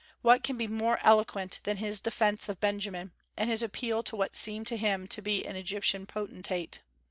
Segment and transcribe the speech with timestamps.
[0.23, 4.33] What can be more eloquent than his defence of Benjamin, and his appeal to what
[4.33, 6.81] seemed to him to be an Egyptian potentate!